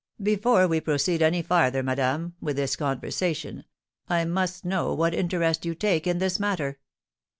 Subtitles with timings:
[0.23, 3.65] "Before we proceed any farther, madame, with this conversation,
[4.09, 6.79] I must know what interest you take in this matter?"